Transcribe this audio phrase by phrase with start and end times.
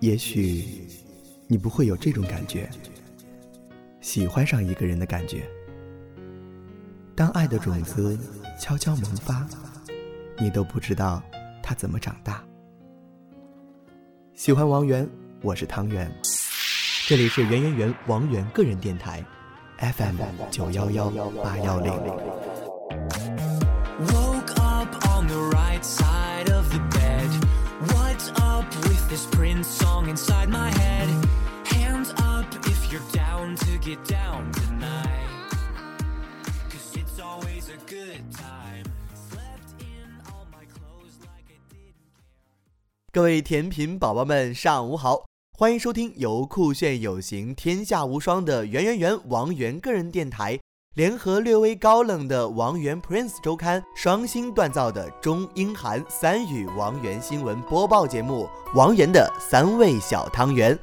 [0.00, 0.64] 也许
[1.46, 2.70] 你不会有这种感觉，
[4.00, 5.46] 喜欢上一个人的感觉。
[7.14, 8.18] 当爱的种子
[8.58, 9.46] 悄悄萌发，
[10.38, 11.22] 你都不知道
[11.62, 12.42] 它怎么长大。
[14.32, 15.06] 喜欢王源，
[15.42, 16.10] 我是汤圆，
[17.06, 19.22] 这里是圆圆圆王源个人电台
[19.80, 20.16] ，FM
[20.50, 21.10] 九幺幺
[21.44, 21.92] 八幺零。
[28.28, 35.08] Up with this prince song inside my head，hands up if you're down to get down tonight.
[43.12, 45.24] 各位甜品宝宝们，上午好！
[45.58, 50.60] 欢迎收听由酷炫有型、天下无双的圆圆圆王源个人电台，
[50.96, 60.76] 联合略微高冷的王源 Prince 周刊，双星锻造的中英韩三语王源新闻播报节目《王源的三味小汤圆》。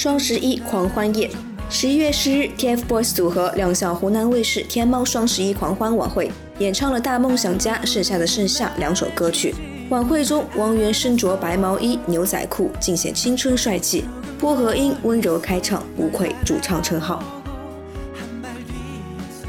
[0.00, 1.28] 双十一狂欢夜，
[1.68, 9.54] 十一月十日，TFBOYS 组合亮相湖南卫视天猫双十一狂欢晚会，演唱了《大梦想家》《盛夏的盛夏》两首歌曲。
[9.90, 14.04] 晚会中，王源身着白毛衣、牛仔裤，尽显青春帅气；
[14.40, 17.22] 薄荷音温柔开唱，无愧主唱称号。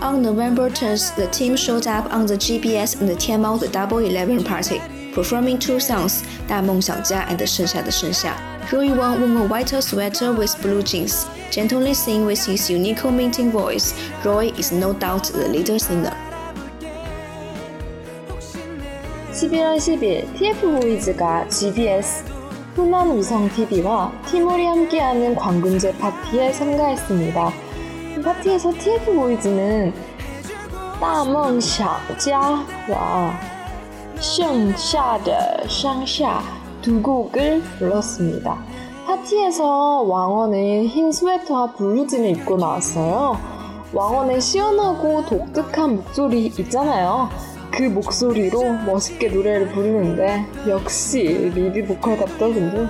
[0.02, 4.02] On November 10th, the team showed up on the GBS and the Tianmao the Double
[4.02, 4.82] Eleven party,
[5.16, 6.10] performing two songs,
[6.46, 8.36] 《大梦想家》and《盛夏的盛夏》。
[8.73, 11.27] Roy Wang wore a white sweater with blue jeans.
[11.51, 13.95] Gently sing with his unique minting voice,
[14.25, 16.15] Roy is no doubt the leader singer.
[19.33, 22.25] 11월 10일 TF보이즈가 GBS
[22.75, 27.53] 훈남 위성 TV와 티몰이 함께하는 광군제 파티에 참가했습니다.
[28.25, 29.93] 파티에서 TF보이즈는
[30.99, 32.41] 大梦想家
[32.89, 33.39] 와
[34.19, 36.43] 盛夏的盛夏
[36.83, 38.59] 두 곡을 불렀습니다.
[39.07, 43.39] 파티에서 왕원은 흰 스웨터와 블루진을 입고 나왔어요.
[43.93, 47.29] 왕원의 시원하고 독특한 목소리 있잖아요.
[47.71, 51.23] 그 목소리로 멋있게 노래를 부르는데 역시
[51.55, 52.89] 리드 보컬답더군요.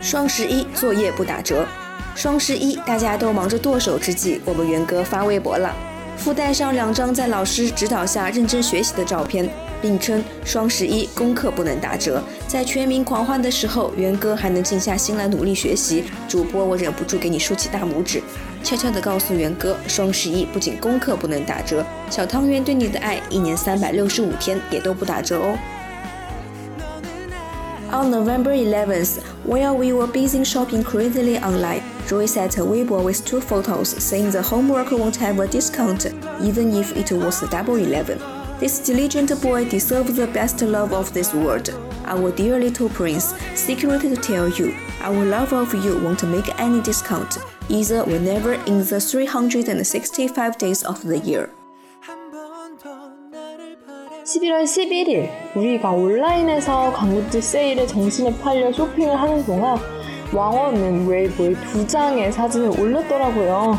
[0.00, 1.66] 双十一作业不打折。
[2.14, 5.72] 双十一大家都忙着剁手之际，我们元哥发微博了，
[6.16, 9.48] 附带上两张在老师指导下认真学习的照片。
[9.83, 16.05] 并称双十一功课不能打折，在全民狂欢的时候，元哥还能静下心来努力学习。
[16.29, 18.23] 主播，我忍不住给你竖起大拇指，
[18.63, 25.57] 悄悄地告诉元哥，双十一不仅功课不能打折，小汤圆对你的爱一年三百六十五天也都不打折哦。
[27.91, 33.39] On November 11th, while we were busy shopping crazily online, Joy set a Weibo with two
[33.39, 36.07] photos saying the homework won't have a discount,
[36.41, 38.17] even if it was Double Eleven.
[38.62, 41.70] This diligent boy deserves the best love of this world.
[42.04, 46.80] Our dear little prince, secretly to tell you, our love of you won't make any
[46.80, 51.50] discount, either whenever in the 365 days of the year.
[54.28, 59.78] 11월 11일 우리가 온라인에서 광고지 세일에 정신을 팔려 쇼핑을 하는 동안
[60.34, 63.78] 왕원은 웨이보에 두 장의 사진을 올렸더라고요.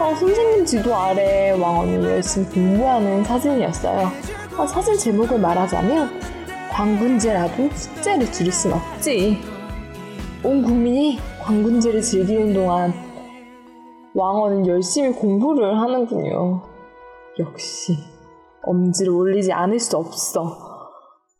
[0.00, 4.06] 어, 선생님 지도 아래 왕언이 열심히 공부하는 사진이었어요.
[4.56, 6.20] 어, 사진 제목을 말하자면
[6.70, 9.38] 광군제라도 숙제를 줄일 순 없지.
[10.44, 12.92] 온 국민이 광군제를 즐기는 동안
[14.14, 16.62] 왕언은 열심히 공부를 하는군요.
[17.40, 17.94] 역시
[18.62, 20.56] 엄지를 올리지 않을 수 없어.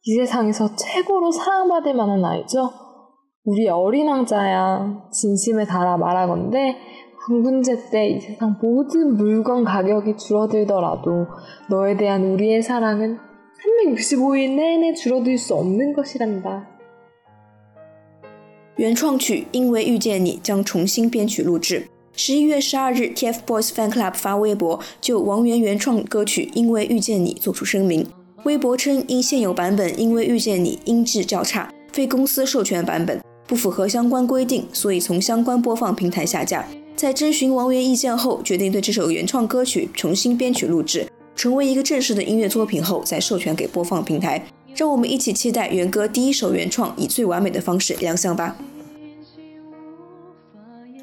[0.02, 2.70] 이 세상에서 최고로 사랑받을 만한 아이죠.
[3.44, 5.10] 우리 어린 왕자야.
[5.12, 6.76] 진심을 달아 말하건대
[7.27, 11.27] 방문제 때 이 세상 모든 물건 가격이 줄어들더라도
[11.69, 13.18] 너에 대한 우리의 사랑은
[13.85, 16.68] 365일 내내 줄어들 수 없는 것이란다.
[18.75, 21.88] 原创曲《因为遇见你》将重新编曲录制。
[22.15, 28.06] 十一月十二日，TFBOYS Fan Club 发微博就王源原创歌曲《因为遇见你》作出声明。
[28.44, 36.65] 微博称，因现有版本《因为遇见你》音质较差，非公司授权版本不符合相关规定，所以从相关播放平台下架。
[36.98, 41.06] 在征询王源意见后，决定对这首原创歌曲重新编曲录制，
[41.36, 44.44] 成为一个正式的音乐作品后再授权给播放平台。
[44.74, 48.56] 让我们一起期待元歌第一首原创以最完美的方式亮相吧。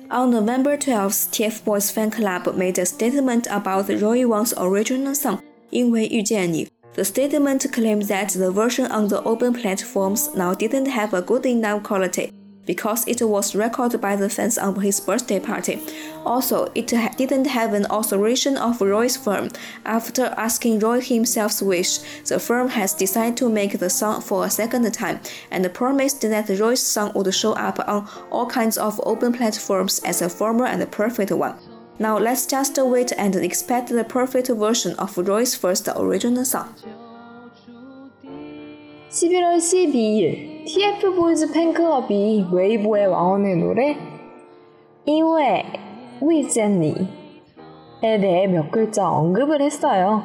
[0.10, 5.40] On November 12th, TFBOYS fan club made a statement about Roy Wang's original song,
[5.70, 6.68] 因为遇见你.
[6.96, 11.44] The statement claimed that the version on the open platforms now didn't have a good
[11.44, 12.32] enough quality
[12.66, 15.80] because it was recorded by the fans on his birthday party.
[16.26, 19.50] Also, it ha didn't have an authorization of Roy's firm.
[19.86, 24.50] After asking Roy himself's wish, the firm has decided to make the song for a
[24.50, 25.20] second time
[25.52, 30.22] and promised that Roy's song would show up on all kinds of open platforms as
[30.22, 31.56] a formal and perfect one.
[32.00, 36.76] Now let's just wait and expect the perfect version of Roy's first original song.
[39.16, 43.98] 11월 12일 TF보이즈 팬클럽이 웨이보의 왕원의 노래
[45.06, 46.98] 因为위젠니에
[48.02, 50.24] 대해 몇 글자 언급을 했어요.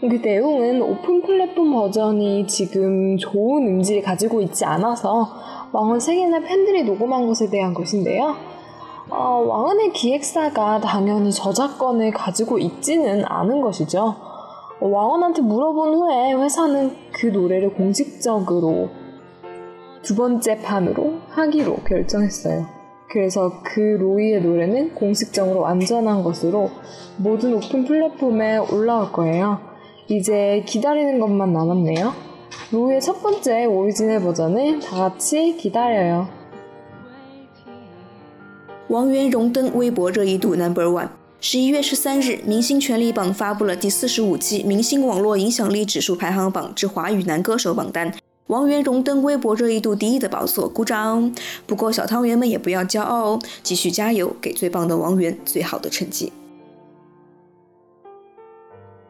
[0.00, 5.28] 그 내용은 오픈 플랫폼 버전이 지금 좋은 음질을 가지고 있지 않아서
[5.72, 8.34] 왕원 세계나 팬들이 녹음한 것에 대한 것인데요.
[9.10, 14.16] 어, 왕은의 기획사가 당연히 저작권을 가지고 있지는 않은 것이죠.
[14.80, 19.01] 왕원한테 물어본 후에 회사는 그 노래를 공식적으로
[20.03, 22.65] 두 번째 판으로 하기로 결정했어요.
[23.09, 26.71] 그래서 그 로이의 노래는 공식적으로 완전한 것으로
[27.17, 29.59] 모든 오픈 플랫폼에 올라올 거예요.
[30.07, 32.13] 이제 기다리는 것만 남았네요.
[32.71, 36.27] 로이의 첫 번째 오리지널 버전을 다 같이 기다려요.
[38.89, 41.09] 王源荣登微博热议度 Number One。
[41.39, 48.11] 十一月十三日，明星权力榜发布了第四十五期明星网络影响力指数排行榜之华语男歌手榜单，
[48.52, 51.34] 王源荣登微博热议度第一的宝座，鼓掌！
[51.66, 56.30] 不过小汤圆们也不要骄傲哦，继续加油，给最棒的王源最好的成绩。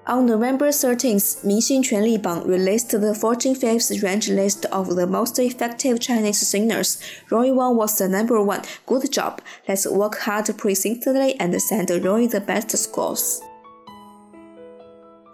[0.06, 6.98] On November 13th, 明星权力榜 released the 45th ranked list of the most effective Chinese singers.
[7.28, 8.60] Roy Wang was the number one.
[8.86, 9.38] Good job.
[9.66, 13.40] Let's work hard persistently and send Roy the best scores.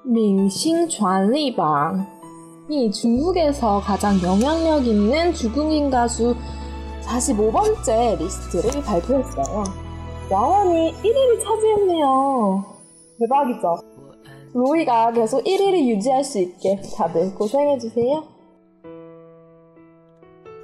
[0.02, 2.06] 明星权力榜
[2.69, 6.36] 이 중국에서 가장 영향력 있는 중국인 가수
[7.04, 9.63] 45번째 리스트를 발표했어요.
[10.30, 12.65] 왕원이 1위를 차지했네요.
[13.19, 13.77] 대박이죠?
[14.54, 18.24] 로이가 계속 1위를 유지할 수 있게 다들 고생해주세요.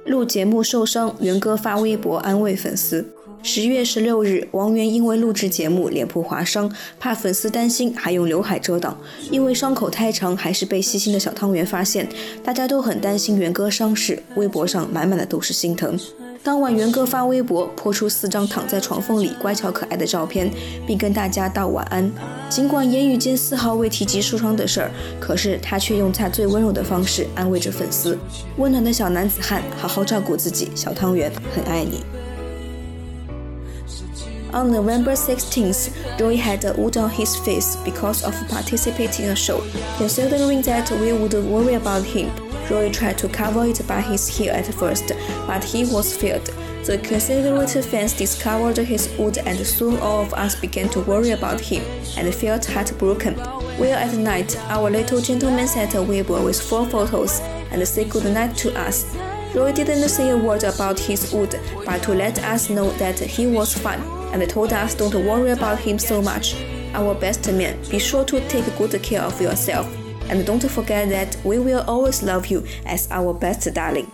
[0.06, 3.13] 录节目受伤，元哥发微博安慰粉丝。
[3.41, 8.97] 十月十六日，王源因为录制节目脸部划伤，怕粉丝担心，还用刘海遮挡。
[9.29, 12.07] 因为伤口太长，还是被细心的小汤圆发现。
[12.43, 15.97] 大家都很担心源哥伤势，微博上满满的都是心疼。
[16.41, 20.51] 当晚，源哥发微博，泼出四张躺在床缝里乖巧可爱的照片，
[20.85, 22.11] 并跟大家道晚安。
[22.49, 28.17] 尽管言语间丝毫未提及受伤的事儿，可是他却用他最温柔的方式安慰着粉丝。
[28.57, 32.14] 温暖的小男子汉，好好照顾自己，小汤圆很爱你。
[34.55, 39.61] On November 16th, Roy had a wound on his face because of participating in a show.
[39.97, 42.31] Considering that we would worry about him,
[42.71, 45.11] Roy tried to cover it by his hair at first,
[45.45, 46.45] but he was failed.
[46.85, 51.59] The considerate fans discovered his wound and soon all of us began to worry about
[51.59, 51.83] him
[52.15, 53.35] and felt heartbroken.
[53.77, 57.41] Well, at night, our little gentleman sent a Weibo with four photos
[57.71, 59.13] and said good night to us.
[59.53, 63.47] Roy didn't say a word about his wound, but to let us know that he
[63.47, 66.55] was fine and told us don't worry about him so much.
[66.93, 69.87] Our best man, be sure to take good care of yourself.
[70.29, 74.11] And don't forget that we will always love you as our best darling.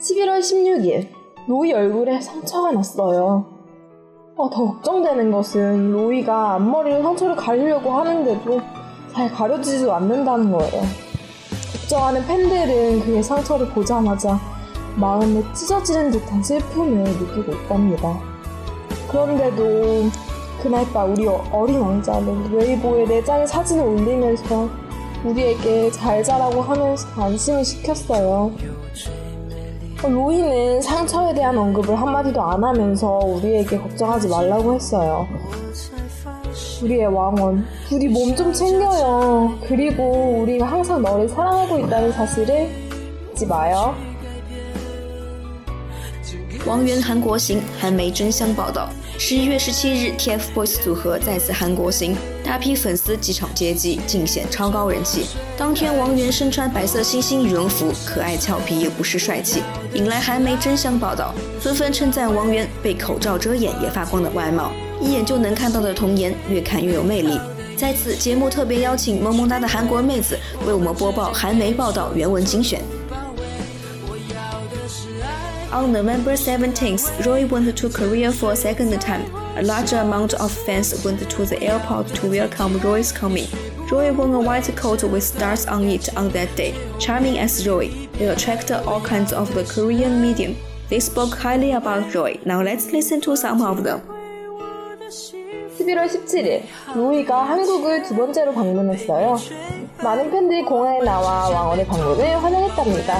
[0.00, 1.08] 11월 16일,
[1.46, 3.46] 로이 얼굴에 상처가 났어요.
[4.36, 8.60] 어, 더 걱정되는 것은 로이가 앞머리로 상처를 가리려고 하는데도
[9.12, 10.82] 잘 가려지지도 않는다는 거예요.
[11.80, 14.51] 걱정하는 팬들은 그의 상처를 보자마자
[14.96, 18.20] 마음에 찢어지는 듯한 슬픔을 느끼고 있답니다.
[19.08, 20.10] 그런데도
[20.62, 24.68] 그날 밤 우리 어린 왕자는 웨이보에 내 장의 사진을 올리면서
[25.24, 28.52] 우리에게 잘 자라고 하면서 안심을 시켰어요.
[30.02, 35.26] 로이는 상처에 대한 언급을 한마디도 안 하면서 우리에게 걱정하지 말라고 했어요.
[36.82, 39.58] 우리의 왕원, 우리 몸 좀 챙겨요.
[39.68, 42.68] 그리고 우리가 항상 너를 사랑하고 있다는 사실을
[43.32, 43.94] 잊지 마요.
[46.64, 48.88] 王源韩国行，韩媒争相报道。
[49.18, 55.26] 十一月十七日，TFBOYS 组合再次韩国行，大批粉丝机场接机，尽显超高人气。
[55.58, 59.60] 当天，王源身穿白色星星羽绒服，可爱俏皮又不失帅气，
[59.92, 67.40] 引来韩媒争相报道，纷纷称赞王源被口罩遮掩也发光的外貌，一眼就能看到的童颜，越看越有魅力。
[67.76, 72.80] 在此，节目特别邀请萌萌哒的韩国妹子为我们播报韩媒报道原文精选。
[75.71, 79.29] On November 17th, Roy went to Korea for a second time.
[79.57, 83.47] A large amount of fans went to the airport to welcome Roy's coming.
[83.91, 86.73] Roy wore a white coat with stars on it on that day.
[86.99, 90.55] Charming as Roy, it attracted all kinds of the Korean media.
[90.89, 92.39] They spoke highly about Roy.
[92.45, 94.01] Now let's listen to some of them.
[95.77, 96.63] 11월 17일,
[96.95, 99.37] 로이가 한국을 두 번째로 방문했어요.
[100.03, 103.19] 많은 팬들이 공항에 나와 왕원의 방문을 환영했답니다.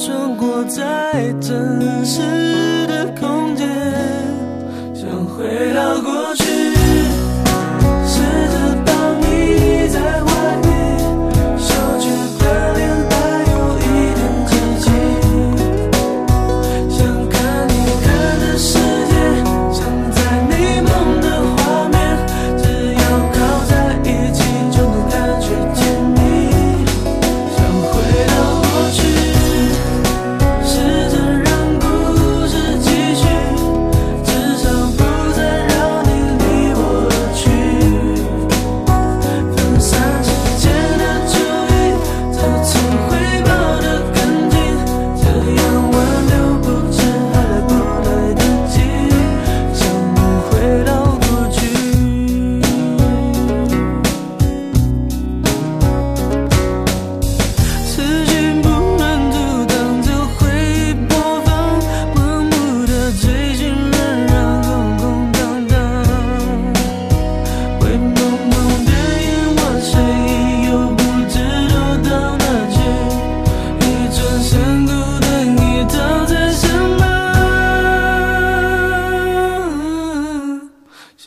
[0.00, 2.20] 穿过在真实
[2.86, 3.68] 的空间，
[4.94, 6.47] 想回到过去。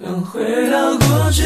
[0.02, 1.44] 想回到过去，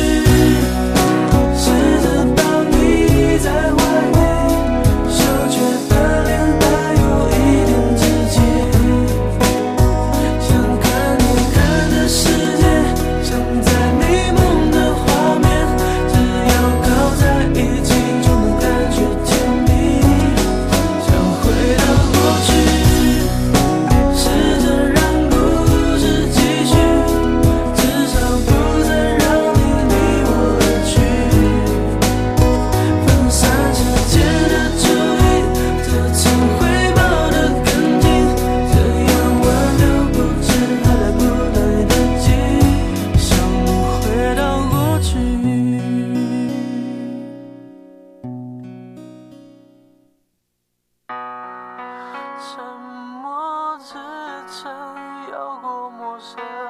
[56.18, 56.65] closer